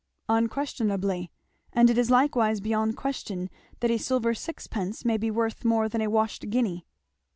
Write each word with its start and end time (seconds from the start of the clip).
"Unquestionably 0.29 1.29
and 1.73 1.87
it 1.91 1.95
is 1.95 2.09
likewise 2.09 2.59
beyond 2.59 2.97
question 2.97 3.51
that 3.81 3.91
a 3.91 3.99
silver 3.99 4.33
sixpence 4.33 5.05
may 5.05 5.15
be 5.15 5.29
worth 5.29 5.63
more 5.63 5.87
than 5.87 6.01
a 6.01 6.09
washed 6.09 6.49
guinea." 6.49 6.87